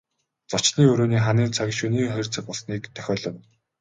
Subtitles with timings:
[0.53, 3.35] Зочны өрөөний ханын цаг шөнийн хоёр цаг болсныг дохиолов.